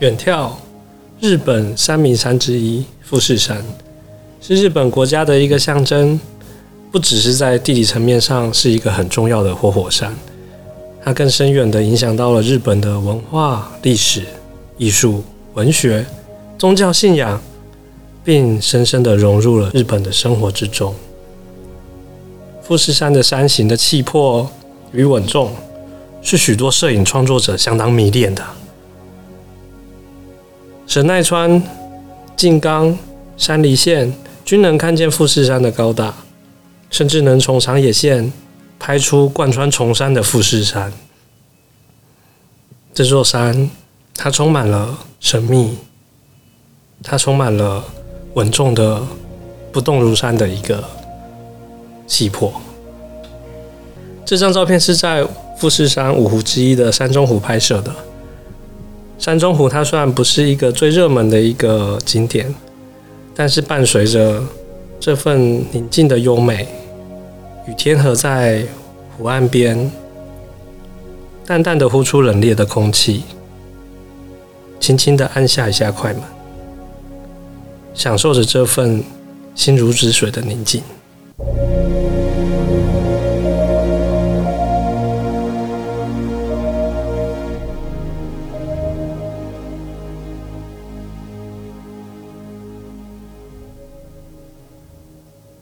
[0.00, 0.50] 远眺
[1.20, 3.64] 日本三名山之一富士山，
[4.42, 6.20] 是日本国家的一个象征，
[6.92, 10.14] 不只是在地理层面上是一个很重要的活火山，
[11.02, 14.24] 它更深远地影响到了日本的文化、历史、
[14.76, 15.24] 艺术、
[15.54, 16.04] 文学、
[16.58, 17.40] 宗教信仰，
[18.22, 20.94] 并深深地融入了日本的生活之中。
[22.60, 24.46] 富士山的山形的气魄
[24.92, 25.52] 与稳重，
[26.20, 28.44] 是许多摄影创作者相当迷恋的。
[30.96, 31.62] 神奈川、
[32.38, 32.96] 静冈、
[33.36, 34.10] 山梨县
[34.46, 36.14] 均能看见富士山的高大，
[36.88, 38.32] 甚至能从长野县
[38.78, 40.90] 拍出贯穿崇山的富士山。
[42.94, 43.68] 这座山，
[44.14, 45.76] 它充满了神秘，
[47.02, 47.84] 它充满了
[48.32, 49.02] 稳重的
[49.70, 50.82] 不动如山的一个
[52.06, 52.50] 气魄。
[54.24, 55.22] 这张照片是在
[55.58, 57.94] 富士山五湖之一的山中湖拍摄的。
[59.18, 62.54] 山中湖它虽然不是一个最热门的一个景点，
[63.34, 64.42] 但是伴随着
[65.00, 66.68] 这份宁静的优美，
[67.66, 68.64] 与天河在
[69.16, 69.90] 湖岸边，
[71.44, 73.24] 淡淡的呼出冷冽的空气，
[74.78, 76.22] 轻轻的按下一下快门，
[77.94, 79.02] 享受着这份
[79.54, 80.82] 心如止水的宁静。